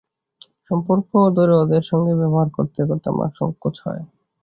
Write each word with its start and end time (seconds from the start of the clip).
সম্পর্ক 0.69 1.07
ধরে 1.37 1.53
ওঁদের 1.57 1.83
সঙ্গে 1.89 2.13
ব্যবহার 2.21 2.47
করতে 2.51 2.79
আমার 3.11 3.29
সংকোচ 3.39 3.75
হয়। 3.85 4.03